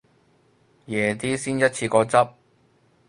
[0.87, 2.31] 夜啲先一次過執